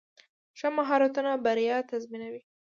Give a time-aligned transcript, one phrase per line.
[0.59, 2.41] ښه مهارتونه بریا تضمینوي.